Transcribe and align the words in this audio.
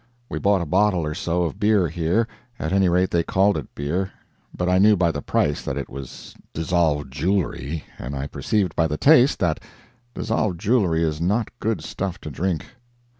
We 0.29 0.39
bought 0.39 0.63
a 0.63 0.65
bottle 0.65 1.05
or 1.05 1.13
so 1.13 1.43
of 1.43 1.59
beer 1.59 1.87
here; 1.87 2.27
at 2.57 2.73
any 2.73 2.89
rate 2.89 3.11
they 3.11 3.21
called 3.21 3.55
it 3.55 3.67
beer, 3.75 4.09
but 4.51 4.67
I 4.67 4.79
knew 4.79 4.95
by 4.95 5.11
the 5.11 5.21
price 5.21 5.61
that 5.61 5.77
it 5.77 5.91
was 5.91 6.33
dissolved 6.53 7.13
jewelry, 7.13 7.83
and 7.99 8.15
I 8.15 8.25
perceived 8.25 8.75
by 8.75 8.87
the 8.87 8.97
taste 8.97 9.37
that 9.41 9.59
dissolved 10.15 10.59
jewelry 10.59 11.03
is 11.03 11.21
not 11.21 11.51
good 11.59 11.83
stuff 11.83 12.19
to 12.21 12.31
drink. 12.31 12.65